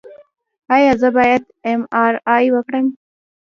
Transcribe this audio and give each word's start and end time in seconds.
ایا 0.75 0.93
زه 1.01 1.09
باید 1.17 1.43
ایم 1.67 1.81
آر 2.03 2.13
آی 2.35 2.45
وکړم؟ 2.55 2.85